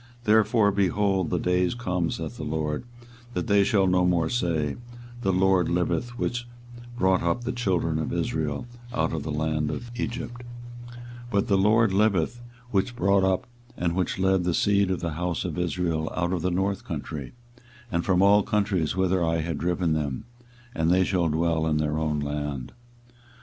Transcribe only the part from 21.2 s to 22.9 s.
dwell in their own land.